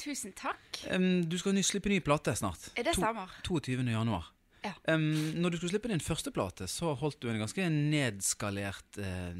Tusen 0.00 0.34
takk. 0.36 0.80
Um, 0.90 1.24
du 1.30 1.36
skal 1.38 1.58
slippe 1.64 1.92
ny 1.92 2.00
plate 2.04 2.34
snart. 2.36 2.70
Det 2.76 2.96
stemmer. 2.96 3.30
22. 3.46 3.82
januar. 3.94 4.30
Ja. 4.64 4.72
Um, 4.88 5.34
når 5.36 5.52
du 5.52 5.56
skulle 5.58 5.74
slippe 5.74 5.90
din 5.92 6.00
første 6.00 6.32
plate, 6.32 6.66
så 6.70 6.94
holdt 6.96 7.20
du 7.20 7.28
en 7.28 7.42
ganske 7.42 7.66
nedskalert, 7.68 8.96
eh, 8.98 9.34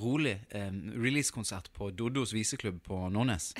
rolig 0.00 0.38
eh, 0.56 0.70
releasekonsert 0.96 1.68
på 1.76 1.90
Doddos 1.92 2.32
viseklubb 2.32 2.80
på 2.86 3.02
Nordnes. 3.12 3.52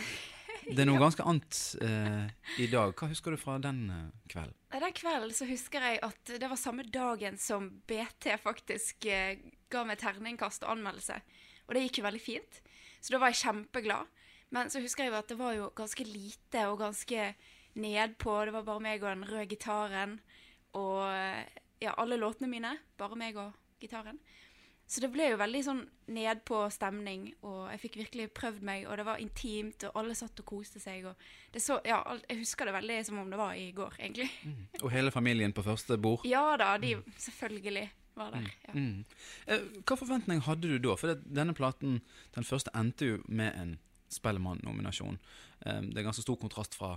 Det 0.65 0.81
er 0.81 0.89
noe 0.89 1.03
ganske 1.03 1.27
annet 1.29 1.61
eh, 1.85 2.33
i 2.65 2.71
dag. 2.73 2.95
Hva 2.97 3.11
husker 3.13 3.35
du 3.35 3.41
fra 3.41 3.59
den 3.61 3.85
eh, 3.93 4.07
kvelden? 4.33 4.57
Den 4.75 4.97
kvelden 4.97 5.37
så 5.37 5.49
husker 5.49 5.85
jeg 5.91 6.01
at 6.09 6.35
det 6.41 6.51
var 6.51 6.61
samme 6.61 6.87
dagen 6.89 7.37
som 7.41 7.69
BT 7.89 8.33
faktisk 8.43 9.05
eh, 9.13 9.45
ga 9.71 9.85
meg 9.85 10.01
terningkast 10.01 10.65
og 10.65 10.79
anmeldelse. 10.79 11.21
Og 11.69 11.77
det 11.77 11.85
gikk 11.87 12.01
jo 12.01 12.09
veldig 12.09 12.23
fint. 12.25 12.61
Så 13.05 13.13
da 13.13 13.21
var 13.21 13.33
jeg 13.33 13.43
kjempeglad. 13.45 14.09
Men 14.55 14.71
så 14.71 14.83
husker 14.85 15.05
jeg 15.05 15.13
jo 15.13 15.19
at 15.19 15.33
det 15.33 15.41
var 15.41 15.57
jo 15.57 15.69
ganske 15.75 16.07
lite 16.07 16.65
og 16.71 16.79
ganske 16.85 17.29
nedpå. 17.75 18.39
Det 18.47 18.55
var 18.55 18.67
bare 18.69 18.87
meg 18.87 19.03
og 19.03 19.11
den 19.11 19.27
røde 19.29 19.51
gitaren. 19.51 20.17
Og 20.79 21.03
ja, 21.83 21.95
alle 21.99 22.19
låtene 22.21 22.51
mine. 22.51 22.77
Bare 22.99 23.19
meg 23.19 23.39
og 23.41 23.53
gitaren. 23.83 24.21
Så 24.87 25.01
det 25.01 25.09
ble 25.15 25.31
jo 25.31 25.41
veldig 25.41 25.61
sånn 25.65 25.81
nedpå 26.13 26.59
stemning, 26.73 27.31
og 27.47 27.71
jeg 27.73 27.81
fikk 27.87 27.95
virkelig 28.03 28.27
prøvd 28.37 28.67
meg, 28.69 28.83
og 28.85 28.99
det 29.01 29.07
var 29.09 29.23
intimt, 29.23 29.87
og 29.89 29.97
alle 29.97 30.17
satt 30.19 30.43
og 30.43 30.47
koste 30.51 30.83
seg, 30.83 31.07
og 31.09 31.55
det 31.55 31.63
så 31.65 31.79
Ja, 31.89 32.03
jeg 32.29 32.43
husker 32.43 32.69
det 32.69 32.75
veldig 32.77 32.99
som 33.09 33.23
om 33.23 33.31
det 33.33 33.39
var 33.41 33.57
i 33.57 33.71
går, 33.73 33.97
egentlig. 33.99 34.29
Og 34.83 34.93
hele 34.93 35.11
familien 35.15 35.57
på 35.57 35.65
første 35.65 35.97
bord? 35.97 36.27
Ja 36.29 36.45
da, 36.61 36.75
de 36.77 36.99
selvfølgelig 37.17 37.87
var 38.15 38.37
der. 38.37 38.51
Ja. 38.69 38.75
Mm. 38.77 39.05
Eh, 39.49 39.65
hva 39.89 39.97
forventning 39.99 40.45
hadde 40.45 40.69
du 40.69 40.77
da? 40.79 40.99
For 41.01 41.17
denne 41.25 41.57
platen, 41.57 42.03
den 42.37 42.45
første 42.45 42.71
endte 42.77 43.09
jo 43.09 43.19
med 43.25 43.57
en 43.57 43.75
Spellemann-nominasjon. 44.17 45.19
Um, 45.67 45.91
det 45.91 46.01
er 46.01 46.09
ganske 46.09 46.25
stor 46.25 46.39
kontrast 46.41 46.77
fra 46.79 46.97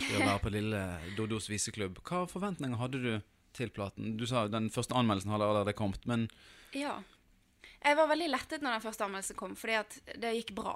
det 0.00 0.16
å 0.16 0.24
være 0.24 0.40
på 0.44 0.52
lille 0.54 0.80
Dodos 1.16 1.50
viseklubb. 1.50 2.00
Hva 2.06 2.24
forventninger 2.30 2.80
hadde 2.80 3.00
du 3.02 3.12
til 3.56 3.72
platen? 3.74 4.14
Du 4.20 4.26
sa 4.28 4.46
den 4.48 4.70
første 4.72 4.96
anmeldelsen 4.96 5.32
hadde 5.34 5.48
allerede 5.48 5.76
kommet, 5.76 6.06
men 6.08 6.28
ja. 6.76 7.00
Jeg 7.80 7.96
var 7.96 8.10
veldig 8.10 8.28
lettet 8.28 8.64
når 8.64 8.76
den 8.76 8.84
første 8.84 9.06
anmeldelsen 9.06 9.38
kom, 9.38 9.54
fordi 9.56 9.76
at 9.80 9.96
det 10.20 10.34
gikk 10.36 10.52
bra. 10.56 10.74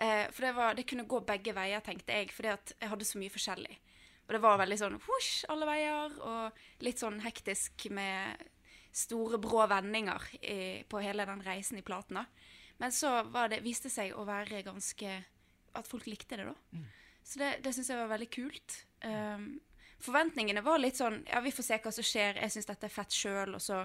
Eh, 0.00 0.26
for 0.32 0.46
det, 0.46 0.52
var, 0.56 0.76
det 0.76 0.86
kunne 0.88 1.08
gå 1.08 1.20
begge 1.28 1.52
veier, 1.56 1.82
tenkte 1.84 2.16
jeg, 2.16 2.30
fordi 2.32 2.52
at 2.54 2.72
jeg 2.78 2.92
hadde 2.92 3.08
så 3.08 3.20
mye 3.20 3.32
forskjellig. 3.34 3.76
Og 4.24 4.32
det 4.36 4.40
var 4.40 4.60
veldig 4.60 4.78
sånn 4.80 4.96
husj 5.04 5.32
alle 5.52 5.68
veier, 5.68 6.16
og 6.24 6.84
litt 6.86 7.02
sånn 7.02 7.20
hektisk 7.24 7.88
med 7.92 8.40
store, 8.96 9.40
brå 9.42 9.66
vendinger 9.70 10.24
i, 10.40 10.58
på 10.88 11.02
hele 11.04 11.26
den 11.28 11.44
reisen 11.44 11.80
i 11.80 11.84
platen. 11.84 12.22
da. 12.22 12.24
Men 12.80 12.92
så 12.96 13.10
var 13.28 13.50
det, 13.52 13.60
viste 13.64 13.90
det 13.90 13.94
seg 13.94 14.14
å 14.16 14.24
være 14.24 14.62
ganske 14.64 15.16
At 15.76 15.86
folk 15.86 16.06
likte 16.08 16.38
det, 16.40 16.48
da. 16.48 16.84
Så 17.22 17.38
det, 17.38 17.50
det 17.62 17.74
syns 17.76 17.90
jeg 17.92 18.00
var 18.00 18.08
veldig 18.10 18.30
kult. 18.32 18.76
Um, 19.04 19.60
forventningene 20.02 20.64
var 20.64 20.80
litt 20.80 20.98
sånn 20.98 21.20
Ja, 21.28 21.42
vi 21.44 21.52
får 21.52 21.66
se 21.66 21.80
hva 21.84 21.92
som 21.92 22.06
skjer. 22.06 22.40
Jeg 22.40 22.54
syns 22.54 22.70
dette 22.70 22.88
er 22.88 22.94
fett 22.94 23.14
sjøl, 23.14 23.54
og 23.58 23.62
så 23.62 23.84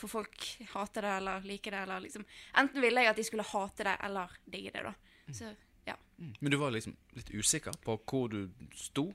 får 0.00 0.08
folk 0.08 0.46
hate 0.72 1.02
det 1.04 1.12
eller 1.20 1.44
like 1.44 1.70
det, 1.70 1.82
eller 1.84 2.00
liksom 2.00 2.24
Enten 2.62 2.82
ville 2.82 3.04
jeg 3.04 3.12
at 3.12 3.18
de 3.20 3.26
skulle 3.26 3.46
hate 3.46 3.86
det 3.86 3.96
eller 4.06 4.38
digge 4.46 4.72
det, 4.74 4.86
da. 4.88 4.94
Så 5.36 5.52
ja. 5.86 5.96
Men 6.16 6.52
du 6.52 6.56
var 6.60 6.72
liksom 6.74 6.96
litt 7.16 7.30
usikker 7.30 7.76
på 7.84 7.96
hvor 8.08 8.30
du 8.32 8.48
sto? 8.76 9.10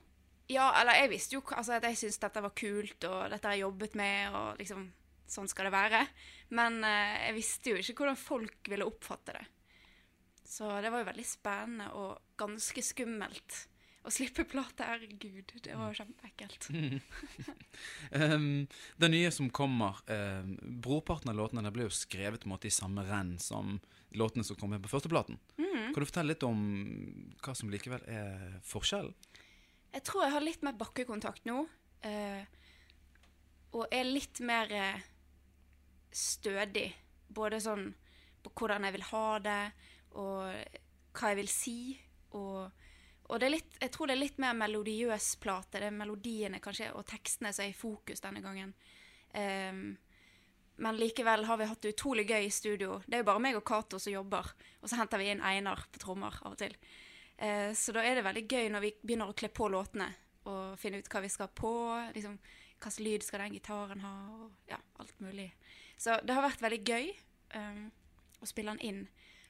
Ja, 0.51 0.69
eller 0.81 0.99
jeg 1.01 1.09
visste 1.15 1.37
jo 1.37 1.41
altså, 1.55 1.79
at 1.79 1.85
jeg 1.89 1.97
syntes 1.97 2.21
dette 2.21 2.43
var 2.45 2.53
kult, 2.57 3.07
og 3.09 3.31
dette 3.33 3.47
har 3.47 3.57
jeg 3.57 3.65
jobbet 3.65 3.95
med, 3.97 4.35
og 4.37 4.61
liksom 4.61 4.85
Sånn 5.27 5.49
skal 5.49 5.69
det 5.69 5.75
være. 5.75 6.01
Men 6.55 6.81
eh, 6.85 7.29
jeg 7.29 7.37
visste 7.39 7.73
jo 7.73 7.81
ikke 7.81 8.01
hvordan 8.01 8.19
folk 8.19 8.71
ville 8.71 8.87
oppfatte 8.87 9.37
det. 9.37 9.45
Så 10.45 10.69
det 10.81 10.91
var 10.93 11.01
jo 11.01 11.09
veldig 11.09 11.25
spennende 11.25 11.87
og 11.97 12.37
ganske 12.37 12.83
skummelt 12.85 13.63
å 14.05 14.11
slippe 14.13 14.45
plate. 14.45 14.85
Herregud, 14.85 15.55
det 15.65 15.77
var 15.77 15.97
kjempeekkelt. 15.97 16.69
Um, 18.15 18.63
det 19.01 19.07
nye 19.11 19.29
som 19.33 19.49
kommer 19.51 19.97
um, 20.07 20.53
Brorparten 20.79 21.27
av 21.31 21.35
låtene 21.35 21.71
ble 21.75 21.87
jo 21.89 21.91
skrevet 21.91 22.45
måte 22.47 22.69
i 22.69 22.71
samme 22.71 23.03
renn 23.03 23.33
som 23.41 23.73
låtene 24.15 24.45
som 24.47 24.55
kom 24.55 24.71
med 24.71 24.83
på 24.85 24.91
førsteplaten. 24.93 25.35
Mm. 25.57 25.89
Kan 25.91 25.97
du 25.97 26.05
fortelle 26.07 26.31
litt 26.31 26.45
om 26.47 26.61
hva 27.43 27.55
som 27.57 27.73
likevel 27.73 28.05
er 28.07 28.55
forskjellen? 28.63 29.11
Jeg 29.97 30.05
tror 30.07 30.23
jeg 30.23 30.35
har 30.37 30.45
litt 30.45 30.63
mer 30.63 30.77
bakkekontakt 30.79 31.43
nå. 31.49 31.65
Uh, 32.05 32.45
og 33.75 33.91
er 33.91 34.07
litt 34.07 34.39
mer 34.45 34.71
eh, 34.71 35.03
stødig. 36.15 36.87
Både 37.35 37.59
sånn 37.63 37.89
på 38.45 38.53
hvordan 38.53 38.85
jeg 38.85 38.95
vil 38.95 39.07
ha 39.09 39.27
det, 39.41 39.61
og 40.21 40.81
hva 41.15 41.31
jeg 41.31 41.39
vil 41.41 41.51
si. 41.51 41.77
Og, 42.37 42.87
og 43.25 43.41
det 43.41 43.47
er 43.47 43.55
litt, 43.55 43.77
jeg 43.81 43.93
tror 43.93 44.09
det 44.09 44.17
er 44.17 44.23
litt 44.23 44.41
mer 44.41 44.57
melodiøs 44.57 45.29
plate. 45.43 45.79
Det 45.79 45.89
er 45.89 45.95
melodiene 45.95 46.61
kanskje, 46.63 46.91
og 46.95 47.07
tekstene 47.09 47.53
som 47.55 47.65
er 47.65 47.73
i 47.73 47.77
fokus 47.77 48.23
denne 48.23 48.43
gangen. 48.45 48.75
Um, 49.35 49.87
men 50.75 50.99
likevel 50.99 51.45
har 51.47 51.59
vi 51.59 51.67
hatt 51.69 51.81
det 51.83 51.93
utrolig 51.95 52.27
gøy 52.27 52.49
i 52.49 52.51
studio. 52.53 52.99
Det 53.05 53.17
er 53.17 53.23
jo 53.23 53.29
bare 53.31 53.43
meg 53.43 53.57
og 53.57 53.63
Cato 53.67 53.99
som 54.01 54.11
jobber. 54.13 54.51
Og 54.81 54.91
så 54.91 54.99
henter 54.99 55.21
vi 55.21 55.31
inn 55.31 55.43
Einar 55.43 55.85
på 55.91 56.01
trommer 56.03 56.35
av 56.43 56.55
og 56.55 56.59
til. 56.59 56.75
Uh, 57.39 57.71
så 57.75 57.95
da 57.95 58.03
er 58.03 58.19
det 58.19 58.27
veldig 58.27 58.45
gøy 58.45 58.69
når 58.73 58.85
vi 58.85 58.93
begynner 59.01 59.31
å 59.31 59.37
kle 59.37 59.51
på 59.55 59.71
låtene 59.71 60.11
og 60.45 60.77
finne 60.77 60.99
ut 61.01 61.09
hva 61.09 61.23
vi 61.23 61.31
skal 61.31 61.49
på. 61.55 61.73
Liksom, 62.15 62.37
Hvilken 62.75 63.05
lyd 63.05 63.23
skal 63.23 63.41
den 63.41 63.55
gitaren 63.55 64.01
ha, 64.03 64.13
og 64.35 64.69
ja, 64.69 64.77
alt 64.99 65.19
mulig. 65.23 65.47
Så 66.05 66.19
det 66.21 66.35
har 66.38 66.45
vært 66.45 66.61
veldig 66.61 66.81
gøy 66.85 67.07
um, 67.57 67.88
å 68.41 68.49
spille 68.49 68.75
den 68.75 68.85
inn. 68.85 69.01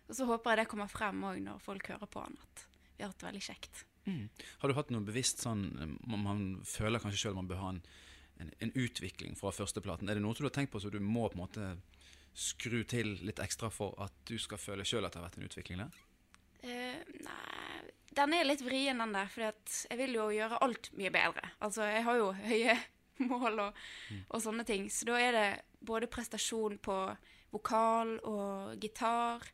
Og 0.08 0.16
så 0.16 0.28
håper 0.30 0.54
jeg 0.54 0.64
det 0.64 0.70
kommer 0.72 0.92
frem 0.92 1.24
òg 1.28 1.42
når 1.44 1.60
folk 1.64 1.90
hører 1.92 2.08
på 2.08 2.24
den, 2.24 2.38
at 2.46 2.66
vi 2.96 3.04
har 3.04 3.12
hatt 3.12 3.20
det 3.20 3.28
veldig 3.28 3.44
kjekt. 3.44 3.84
Mm. 4.06 4.26
Har 4.62 4.70
du 4.70 4.78
hatt 4.78 4.92
noe 4.94 5.02
bevisst 5.02 5.42
sånn 5.42 5.64
Man, 6.06 6.22
man 6.22 6.42
føler 6.70 7.02
kanskje 7.02 7.24
sjøl 7.24 7.40
man 7.40 7.48
bør 7.50 7.58
ha 7.64 7.72
en, 7.74 7.80
en, 8.38 8.52
en 8.62 8.74
utvikling 8.78 9.34
fra 9.40 9.52
førsteplaten. 9.56 10.08
Er 10.08 10.20
det 10.20 10.24
noe 10.24 10.38
du 10.38 10.46
har 10.46 10.54
tenkt 10.56 10.72
på 10.76 10.80
så 10.84 10.94
du 10.94 11.02
må 11.02 11.26
på 11.28 11.40
en 11.40 11.44
måte 11.44 11.70
skru 12.36 12.84
til 12.88 13.16
litt 13.26 13.42
ekstra 13.42 13.72
for 13.72 13.96
at 14.04 14.14
du 14.30 14.36
skal 14.40 14.62
føle 14.62 14.86
sjøl 14.88 15.08
at 15.08 15.16
det 15.16 15.22
har 15.22 15.28
vært 15.28 15.40
en 15.42 15.48
utvikling 15.50 15.82
der? 15.82 16.02
Uh, 16.66 17.02
nei, 17.26 17.84
den 18.16 18.36
er 18.38 18.48
litt 18.48 18.64
vrien, 18.64 19.02
den 19.02 19.16
der. 19.16 19.32
For 19.32 19.48
jeg 19.50 20.00
vil 20.00 20.20
jo 20.20 20.30
gjøre 20.38 20.62
alt 20.64 20.92
mye 21.00 21.12
bedre. 21.14 21.52
Altså, 21.66 21.88
jeg 21.90 22.06
har 22.08 22.22
jo 22.22 22.32
høye 22.46 22.78
mål 23.32 23.64
og, 23.68 23.86
og 24.30 24.44
sånne 24.44 24.68
ting. 24.68 24.88
Så 24.94 25.10
da 25.10 25.20
er 25.20 25.36
det 25.36 25.50
både 25.88 26.10
prestasjon 26.12 26.78
på 26.84 26.98
vokal 27.56 28.18
og 28.28 28.82
gitar, 28.82 29.46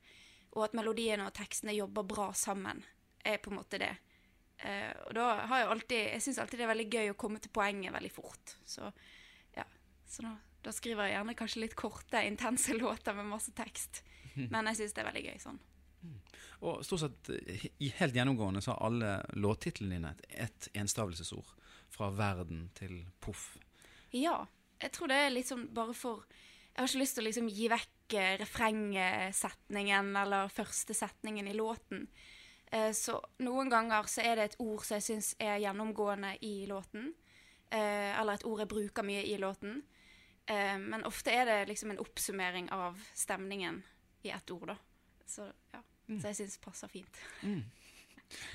og 0.52 0.66
at 0.66 0.76
melodiene 0.76 1.28
og 1.28 1.36
tekstene 1.36 1.76
jobber 1.76 2.08
bra 2.08 2.32
sammen, 2.36 2.82
er 3.24 3.40
på 3.40 3.52
en 3.52 3.60
måte 3.60 3.80
det. 3.82 3.94
Eh, 4.62 4.92
og 5.08 5.16
da 5.18 5.28
har 5.50 5.58
jeg 5.58 5.70
alltid 5.74 6.02
Jeg 6.12 6.22
syns 6.22 6.38
alltid 6.42 6.60
det 6.60 6.66
er 6.68 6.70
veldig 6.70 6.90
gøy 6.94 7.08
å 7.10 7.18
komme 7.18 7.40
til 7.42 7.54
poenget 7.54 7.94
veldig 7.96 8.12
fort. 8.14 8.56
Så 8.66 8.92
ja. 9.56 9.66
Så 10.06 10.26
da, 10.26 10.36
da 10.62 10.74
skriver 10.76 11.08
jeg 11.08 11.16
gjerne 11.16 11.38
kanskje 11.40 11.64
litt 11.64 11.78
korte, 11.80 12.22
intense 12.28 12.76
låter 12.82 13.18
med 13.18 13.30
masse 13.32 13.54
tekst. 13.58 14.04
Men 14.36 14.70
jeg 14.72 14.82
syns 14.82 14.96
det 14.96 15.04
er 15.04 15.10
veldig 15.10 15.26
gøy 15.28 15.44
sånn. 15.44 15.62
Og 16.62 16.84
stort 16.86 17.02
sett 17.04 17.30
helt 17.98 18.16
gjennomgående 18.16 18.62
så 18.62 18.76
har 18.76 18.86
alle 18.86 19.12
låttitlene 19.34 19.98
dine 19.98 20.14
et 20.30 20.70
enstavelsesord. 20.78 21.58
Fra 21.92 22.08
verden 22.16 22.70
til 22.78 23.02
poff. 23.20 23.58
Ja. 24.16 24.46
Jeg 24.82 24.94
tror 24.96 25.12
det 25.12 25.18
er 25.18 25.44
sånn 25.46 25.68
bare 25.74 25.94
for 25.98 26.26
Jeg 26.72 26.80
har 26.80 26.90
ikke 26.90 27.02
lyst 27.02 27.18
til 27.18 27.24
å 27.24 27.28
liksom 27.28 27.50
gi 27.52 27.68
vekk 27.72 28.14
eh, 28.16 28.36
refrengsetningen 28.40 30.14
eller 30.22 30.52
første 30.54 30.96
setningen 30.96 31.50
i 31.52 31.56
låten. 31.58 32.06
Eh, 32.72 32.94
så 32.96 33.18
noen 33.44 33.70
ganger 33.70 34.08
så 34.08 34.24
er 34.24 34.40
det 34.40 34.46
et 34.46 34.56
ord 34.64 34.86
som 34.88 34.96
jeg 34.96 35.08
syns 35.10 35.34
er 35.36 35.60
gjennomgående 35.60 36.38
i 36.48 36.54
låten. 36.72 37.12
Eh, 37.68 38.16
eller 38.16 38.40
et 38.40 38.48
ord 38.48 38.64
jeg 38.64 38.72
bruker 38.72 39.04
mye 39.04 39.26
i 39.28 39.36
låten. 39.42 39.82
Eh, 40.48 40.78
men 40.80 41.04
ofte 41.08 41.36
er 41.36 41.44
det 41.50 41.60
liksom 41.74 41.92
en 41.92 42.00
oppsummering 42.00 42.72
av 42.72 43.04
stemningen 43.20 43.84
i 44.24 44.32
ett 44.32 44.56
ord, 44.56 44.72
da. 44.72 44.78
Så 45.28 45.52
ja. 45.74 45.84
Så 46.12 46.32
jeg 46.32 46.40
syns 46.42 46.58
passer 46.60 46.92
fint. 46.92 47.22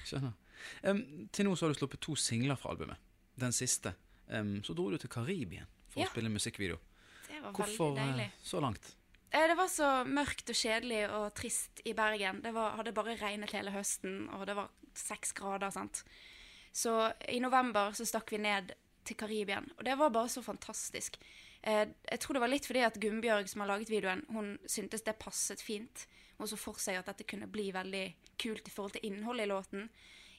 Skjønner. 0.05 0.35
Um, 0.83 1.29
til 1.33 1.47
nå 1.47 1.55
så 1.57 1.67
har 1.67 1.73
du 1.73 1.79
sluppet 1.79 2.03
to 2.05 2.17
singler 2.19 2.59
fra 2.61 2.73
albumet. 2.75 3.01
Den 3.37 3.53
siste. 3.53 3.95
Um, 4.29 4.59
så 4.65 4.75
dro 4.77 4.91
du 4.93 4.99
til 5.01 5.13
Karibien 5.13 5.69
for 5.97 6.05
Ja. 6.05 6.07
å 6.11 6.15
spille 6.15 6.31
musikkvideo. 6.33 6.79
Det 7.27 7.41
var 7.43 7.53
Hvorfor 7.57 7.95
veldig 7.97 8.05
deilig. 8.05 8.29
Hvorfor 8.37 8.51
så 8.53 8.61
langt? 8.63 8.93
Eh, 9.33 9.47
Det 9.49 9.57
var 9.57 9.69
så 9.69 9.89
mørkt 10.07 10.49
og 10.53 10.55
kjedelig 10.57 11.11
og 11.11 11.35
trist 11.35 11.81
i 11.85 11.93
Bergen. 11.93 12.41
Det 12.43 12.53
var, 12.55 12.77
hadde 12.77 12.93
bare 12.95 13.17
regnet 13.19 13.51
hele 13.53 13.73
høsten, 13.75 14.29
og 14.33 14.47
det 14.47 14.55
var 14.57 14.69
seks 14.95 15.33
grader. 15.33 15.71
sant? 15.71 16.05
Så 16.73 17.13
i 17.29 17.39
november 17.41 17.91
så 17.93 18.05
stakk 18.07 18.31
vi 18.31 18.39
ned 18.39 18.73
til 19.05 19.17
Karibien, 19.17 19.71
og 19.79 19.85
det 19.85 19.97
var 19.99 20.11
bare 20.11 20.29
så 20.29 20.43
fantastisk. 20.43 21.17
Eh, 21.63 21.87
jeg 22.11 22.21
tror 22.21 22.35
det 22.35 22.41
var 22.41 22.49
litt 22.49 22.67
fordi 22.67 22.85
at 22.85 22.95
Gunnbjørg, 23.01 23.49
som 23.49 23.61
har 23.63 23.69
laget 23.69 23.89
videoen, 23.91 24.25
hun 24.31 24.59
syntes 24.67 25.03
det 25.03 25.19
passet 25.19 25.61
fint. 25.61 26.07
Hun 26.39 26.47
så 26.47 26.57
for 26.59 26.75
seg 26.75 26.97
at 26.99 27.07
dette 27.07 27.25
kunne 27.27 27.47
bli 27.51 27.71
veldig 27.73 28.15
kult 28.39 28.67
i 28.69 28.71
forhold 28.71 28.93
til 28.93 29.07
innholdet 29.11 29.47
i 29.47 29.51
låten. 29.51 29.89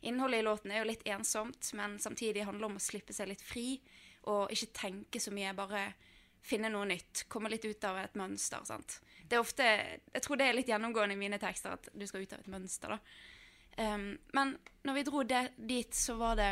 Innholdet 0.03 0.39
i 0.39 0.43
låten 0.45 0.71
er 0.71 0.83
jo 0.83 0.91
litt 0.91 1.03
ensomt, 1.05 1.73
men 1.73 1.97
samtidig 1.99 2.45
handler 2.45 2.67
det 2.67 2.71
om 2.71 2.77
å 2.77 2.79
slippe 2.85 3.13
seg 3.13 3.27
litt 3.29 3.41
fri, 3.41 3.79
og 4.27 4.53
ikke 4.53 4.73
tenke 4.75 5.21
så 5.23 5.31
mye, 5.33 5.55
bare 5.57 5.87
finne 6.47 6.71
noe 6.71 6.87
nytt. 6.87 7.25
Komme 7.31 7.51
litt 7.51 7.65
ut 7.67 7.87
av 7.87 7.99
et 8.01 8.15
mønster. 8.19 8.63
sant? 8.67 8.99
Det 9.27 9.35
er 9.35 9.43
ofte, 9.43 9.63
Jeg 10.13 10.23
tror 10.23 10.37
det 10.37 10.47
er 10.47 10.57
litt 10.57 10.69
gjennomgående 10.71 11.15
i 11.15 11.19
mine 11.19 11.39
tekster, 11.39 11.75
at 11.75 11.89
du 11.93 12.05
skal 12.07 12.23
ut 12.23 12.33
av 12.33 12.39
et 12.39 12.51
mønster. 12.51 12.95
da. 12.95 12.99
Um, 13.77 14.17
men 14.33 14.57
når 14.83 14.93
vi 14.93 15.03
dro 15.03 15.23
det, 15.23 15.43
dit, 15.57 15.93
så 15.93 16.15
var 16.17 16.35
det 16.39 16.51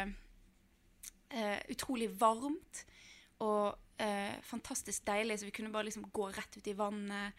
uh, 1.34 1.60
utrolig 1.74 2.10
varmt 2.20 2.86
og 3.42 3.78
uh, 4.02 4.36
fantastisk 4.46 5.06
deilig, 5.08 5.40
så 5.40 5.46
vi 5.46 5.56
kunne 5.56 5.74
bare 5.74 5.90
liksom 5.90 6.10
gå 6.14 6.30
rett 6.36 6.58
ut 6.58 6.68
i 6.68 6.76
vannet. 6.78 7.34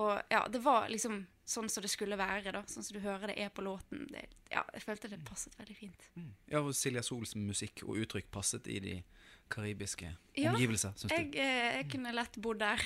Og 0.00 0.20
ja, 0.28 0.46
det 0.48 0.60
var 0.64 0.88
liksom 0.88 1.22
sånn 1.44 1.68
som 1.68 1.84
det 1.84 1.90
skulle 1.92 2.16
være, 2.16 2.52
da. 2.54 2.62
Sånn 2.68 2.84
som 2.84 2.96
du 2.96 3.02
hører 3.04 3.32
det 3.32 3.38
er 3.44 3.50
på 3.52 3.64
låten. 3.64 4.06
Det, 4.12 4.24
ja, 4.52 4.62
jeg 4.72 4.84
følte 4.84 5.10
det 5.12 5.20
passet 5.26 5.56
veldig 5.58 5.76
fint. 5.76 6.06
Ja, 6.48 6.62
og 6.62 6.72
Silja 6.76 7.02
Sols 7.04 7.34
musikk 7.36 7.84
og 7.86 8.00
uttrykk 8.04 8.30
passet 8.32 8.68
i 8.72 8.78
de 8.84 8.94
karibiske 9.50 10.10
Ja, 10.38 10.52
omgivelser, 10.52 10.92
syns 10.96 11.12
Jeg, 11.12 11.32
du? 11.32 11.38
eh, 11.38 11.76
jeg 11.78 11.88
kunne 11.92 12.12
lett 12.14 12.36
bodd 12.40 12.60
der. 12.62 12.80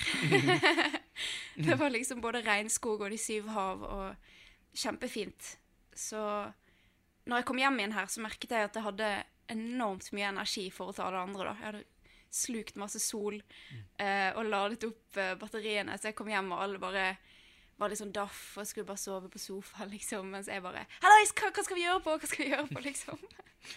det 1.67 1.77
var 1.79 1.89
liksom 1.93 2.21
både 2.21 2.41
regnskog 2.45 3.01
og 3.01 3.11
de 3.13 3.17
syv 3.21 3.47
hav, 3.55 3.83
og 3.83 4.77
kjempefint. 4.77 5.53
Så 5.97 6.19
når 7.27 7.41
jeg 7.41 7.45
kom 7.49 7.57
hjem 7.61 7.79
igjen 7.81 7.95
her, 7.97 8.07
så 8.11 8.21
merket 8.23 8.51
jeg 8.51 8.67
at 8.69 8.75
jeg 8.75 8.83
hadde 8.85 9.11
enormt 9.53 10.09
mye 10.15 10.27
energi 10.33 10.65
i 10.67 10.73
forhold 10.73 10.95
til 10.97 11.07
alle 11.07 11.23
andre. 11.23 11.45
da. 11.47 11.53
Jeg 11.61 11.65
hadde 11.71 11.85
slukt 12.37 12.75
masse 12.75 12.99
sol 12.99 13.37
eh, 13.39 14.31
og 14.35 14.45
ladet 14.51 14.83
opp 14.89 15.17
eh, 15.17 15.33
batteriene, 15.39 15.95
så 15.97 16.09
jeg 16.11 16.17
kom 16.19 16.27
hjem 16.29 16.51
og 16.51 16.63
alle 16.65 16.81
bare 16.83 17.05
var 17.77 17.91
litt 17.93 18.01
sånn 18.01 18.11
daff 18.11 18.57
og 18.57 18.65
skulle 18.67 18.87
bare 18.89 18.99
sove 18.99 19.29
på 19.31 19.39
sofaen, 19.39 19.89
liksom, 19.95 20.27
mens 20.33 20.49
jeg 20.51 20.61
bare 20.65 20.83
Hallais, 20.99 21.31
hva, 21.37 21.53
hva 21.55 21.63
skal 21.63 21.79
vi 21.79 21.85
gjøre 21.85 22.03
på? 22.03 22.17
Hva 22.19 22.27
skal 22.33 22.43
vi 22.43 22.51
gjøre 22.51 22.67
på, 22.73 22.83
liksom? 22.83 23.23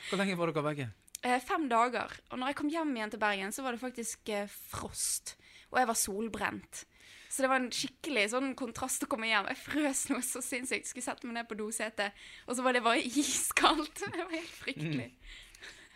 Hvor 0.08 0.20
lenge 0.20 0.36
var 0.40 0.50
dere 0.50 0.66
vekke? 0.66 0.88
Eh, 1.22 1.40
fem 1.44 1.66
dager. 1.68 2.14
Og 2.30 2.38
når 2.40 2.52
jeg 2.52 2.56
kom 2.60 2.70
hjem 2.72 2.94
igjen 2.96 3.12
til 3.12 3.20
Bergen, 3.20 3.52
så 3.52 3.64
var 3.66 3.76
det 3.76 3.82
faktisk 3.82 4.30
eh, 4.32 4.48
frost. 4.72 5.34
Og 5.70 5.78
jeg 5.82 5.90
var 5.90 5.98
solbrent. 5.98 6.84
Så 7.30 7.44
det 7.44 7.50
var 7.52 7.60
en 7.60 7.70
skikkelig 7.70 8.24
sånn 8.32 8.54
kontrast 8.58 9.04
å 9.04 9.08
komme 9.10 9.28
hjem. 9.30 9.46
Jeg 9.52 9.60
frøs 9.60 10.00
noe 10.10 10.24
så 10.26 10.40
sinnssykt. 10.42 10.88
Skulle 10.90 11.06
sette 11.06 11.28
meg 11.28 11.36
ned 11.36 11.48
på 11.50 11.58
dosetet, 11.60 12.16
og 12.48 12.56
så 12.58 12.64
var 12.66 12.74
det 12.74 12.82
bare 12.82 13.04
iskaldt. 13.22 14.02
Det 14.02 14.24
var 14.24 14.32
helt 14.34 14.56
fryktelig. 14.64 15.10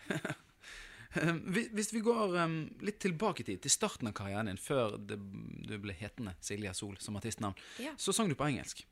Mm. 0.07 0.19
hvis, 1.55 1.67
hvis 1.75 1.91
vi 1.95 2.03
går 2.05 2.37
um, 2.45 2.55
litt 2.85 3.01
tilbake 3.03 3.43
i 3.43 3.47
tid, 3.49 3.61
til 3.65 3.73
starten 3.73 4.07
av 4.11 4.15
karrieren 4.15 4.47
din, 4.51 4.61
før 4.61 4.95
det, 5.01 5.17
du 5.19 5.75
ble 5.81 5.95
hetende 5.97 6.37
Silja 6.43 6.71
Sol 6.77 6.95
som 7.03 7.17
artistnavn, 7.19 7.57
Ja. 7.83 7.91
så 7.97 8.15
sang 8.15 8.31
du 8.31 8.37
på 8.39 8.47
engelsk. 8.47 8.85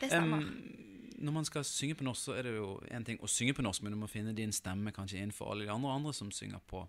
Det 0.00 0.08
stemmer. 0.12 0.46
Um, 0.46 0.99
når 1.20 1.34
man 1.34 1.44
skal 1.44 1.64
synge 1.68 1.98
på 1.98 2.04
norsk, 2.06 2.22
så 2.28 2.36
er 2.38 2.48
det 2.48 2.54
jo 2.56 2.70
en 2.90 3.04
ting 3.04 3.20
å 3.20 3.28
synge 3.28 3.54
på 3.56 3.64
norsk, 3.64 3.84
men 3.84 3.94
du 3.94 4.00
må 4.00 4.08
finne 4.10 4.32
din 4.36 4.52
stemme 4.56 4.92
kanskje 4.96 5.20
innenfor 5.20 5.52
alle 5.52 5.66
de 5.66 5.72
andre, 5.72 5.92
andre 5.92 6.14
som 6.16 6.30
synger 6.32 6.62
på 6.70 6.82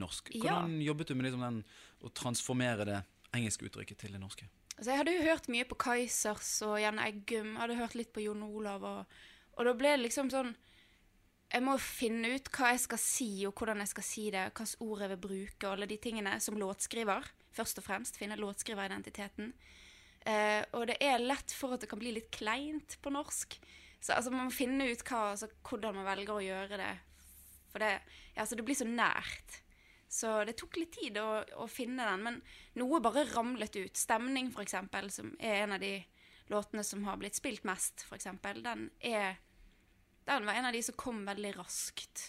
norsk. 0.00 0.30
Ja. 0.34 0.42
Hvordan 0.42 0.78
jobbet 0.84 1.10
du 1.10 1.16
med 1.16 1.28
liksom 1.28 1.44
den, 1.44 1.58
å 2.00 2.12
transformere 2.16 2.86
det 2.88 3.00
engelske 3.36 3.68
uttrykket 3.68 4.00
til 4.04 4.16
det 4.16 4.22
norske? 4.22 4.48
Altså, 4.76 4.90
jeg 4.90 5.00
hadde 5.00 5.16
jo 5.16 5.24
hørt 5.24 5.50
mye 5.52 5.66
på 5.68 5.78
Kaizers 5.80 6.52
og 6.66 6.76
Jan 6.80 7.00
Eggum. 7.00 7.54
Jeg 7.54 7.62
hadde 7.62 7.78
hørt 7.80 7.96
litt 7.96 8.12
på 8.12 8.24
Jon 8.24 8.44
Olav. 8.44 8.84
Og, 8.84 9.20
og 9.56 9.68
da 9.68 9.74
ble 9.76 9.94
det 9.94 10.04
liksom 10.04 10.32
sånn 10.32 10.52
Jeg 11.52 11.62
må 11.62 11.76
finne 11.78 12.34
ut 12.34 12.50
hva 12.52 12.72
jeg 12.74 12.82
skal 12.82 13.00
si, 13.00 13.30
og 13.48 13.54
hvordan 13.56 13.80
jeg 13.84 13.92
skal 13.94 14.04
si 14.04 14.26
det. 14.34 14.48
Hvilke 14.50 14.84
ord 14.84 15.04
jeg 15.04 15.12
vil 15.14 15.22
bruke, 15.28 15.62
og 15.64 15.72
alle 15.72 15.88
de 15.88 15.98
tingene 16.02 16.36
som 16.44 16.58
låtskriver. 16.60 17.28
Først 17.56 17.80
og 17.80 17.86
fremst 17.86 18.20
finne 18.20 18.36
låtskriveridentiteten. 18.40 19.54
Eh, 20.26 20.62
og 20.74 20.88
det 20.90 20.96
er 21.04 21.22
lett 21.22 21.54
for 21.54 21.76
at 21.76 21.84
det 21.84 21.90
kan 21.90 22.00
bli 22.00 22.16
litt 22.16 22.32
kleint 22.34 22.96
på 23.02 23.12
norsk. 23.14 23.58
Så 24.00 24.16
altså, 24.16 24.32
man 24.34 24.48
må 24.48 24.54
finne 24.54 24.88
ut 24.90 25.04
hva, 25.06 25.32
altså, 25.34 25.48
hvordan 25.66 26.00
man 26.00 26.08
velger 26.08 26.34
å 26.34 26.42
gjøre 26.44 26.80
det. 26.80 26.90
For 27.70 27.82
det, 27.82 27.92
ja, 28.34 28.42
altså, 28.42 28.58
det 28.58 28.66
blir 28.66 28.78
så 28.78 28.88
nært. 28.88 29.60
Så 30.08 30.32
det 30.46 30.56
tok 30.58 30.78
litt 30.78 30.94
tid 30.98 31.18
å, 31.18 31.42
å 31.62 31.66
finne 31.70 32.06
den, 32.06 32.22
men 32.22 32.40
noe 32.78 33.02
bare 33.02 33.26
ramlet 33.32 33.78
ut. 33.78 33.98
Stemning, 33.98 34.52
eksempel, 34.62 35.10
som 35.14 35.32
er 35.38 35.64
en 35.64 35.76
av 35.76 35.82
de 35.82 35.94
låtene 36.50 36.84
som 36.86 37.02
har 37.08 37.18
blitt 37.20 37.38
spilt 37.38 37.66
mest, 37.66 38.06
eksempel, 38.14 38.62
den 38.62 38.88
Den 40.26 40.46
var 40.46 40.54
en 40.54 40.64
av 40.66 40.72
de 40.72 40.82
som 40.82 40.94
kom 40.98 41.24
veldig 41.26 41.52
raskt. 41.56 42.22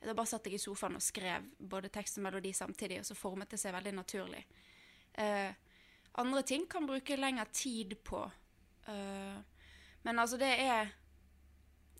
Da 0.00 0.14
bare 0.16 0.28
satt 0.28 0.46
jeg 0.48 0.56
i 0.56 0.60
sofaen 0.60 0.96
og 0.96 1.04
skrev 1.04 1.44
både 1.58 1.88
tekst 1.92 2.18
og 2.18 2.24
melodi 2.24 2.52
samtidig, 2.56 3.00
og 3.00 3.08
så 3.08 3.16
formet 3.16 3.50
det 3.52 3.60
seg 3.60 3.72
veldig 3.72 3.92
naturlig. 3.96 4.42
Eh, 5.12 5.52
andre 6.18 6.42
ting 6.42 6.66
kan 6.70 6.86
bruke 6.88 7.16
lengre 7.16 7.46
tid 7.52 7.94
på. 8.04 8.24
Uh, 8.88 9.38
men 10.02 10.18
altså, 10.18 10.38
det 10.40 10.50
er 10.58 10.96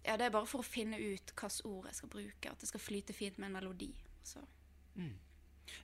Ja, 0.01 0.17
det 0.17 0.31
er 0.31 0.33
bare 0.33 0.49
for 0.49 0.63
å 0.63 0.65
finne 0.65 0.97
ut 0.97 1.29
hvilke 1.37 1.49
ord 1.69 1.91
jeg 1.91 1.99
skal 1.99 2.09
bruke, 2.09 2.51
at 2.51 2.63
det 2.63 2.71
skal 2.71 2.81
flyte 2.81 3.13
fint 3.13 3.37
med 3.37 3.51
en 3.51 3.59
melodi. 3.59 3.91
Så. 4.25 4.41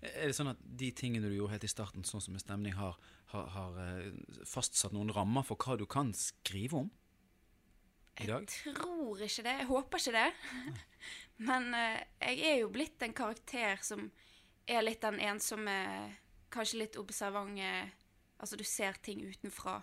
Er 0.01 0.31
det 0.31 0.37
sånn 0.39 0.49
at 0.55 0.63
de 0.81 0.89
tingene 0.97 1.29
du 1.29 1.37
gjorde 1.37 1.53
helt 1.53 1.67
i 1.69 1.71
starten, 1.71 2.07
sånn 2.09 2.25
som 2.25 2.33
med 2.33 2.41
stemning, 2.41 2.73
har, 2.79 2.97
har, 3.35 3.51
har 3.53 3.77
eh, 3.83 4.15
fastsatt 4.49 4.95
noen 4.97 5.13
rammer 5.15 5.45
for 5.47 5.61
hva 5.61 5.77
du 5.77 5.85
kan 5.85 6.15
skrive 6.17 6.81
om 6.81 6.89
i 8.25 8.31
dag? 8.31 8.49
Jeg 8.49 8.73
tror 8.79 9.21
ikke 9.21 9.45
det. 9.45 9.55
Jeg 9.61 9.69
håper 9.69 10.03
ikke 10.03 10.17
det. 10.17 10.31
Men 11.51 11.69
uh, 11.77 12.01
jeg 12.25 12.41
er 12.55 12.59
jo 12.63 12.73
blitt 12.73 13.05
en 13.05 13.17
karakter 13.17 13.85
som 13.85 14.09
er 14.67 14.83
litt 14.83 15.05
den 15.05 15.21
ensomme, 15.29 15.77
kanskje 16.53 16.81
litt 16.87 16.97
observante 16.97 17.69
Altså, 18.41 18.57
du 18.57 18.65
ser 18.65 18.93
ting 19.03 19.23
utenfra 19.25 19.79